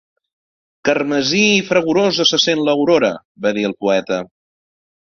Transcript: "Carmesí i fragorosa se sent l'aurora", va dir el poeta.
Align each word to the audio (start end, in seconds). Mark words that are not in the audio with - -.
"Carmesí 0.89 1.43
i 1.57 1.61
fragorosa 1.69 2.27
se 2.33 2.41
sent 2.47 2.65
l'aurora", 2.71 3.13
va 3.47 3.57
dir 3.61 3.69
el 3.73 3.79
poeta. 3.87 4.25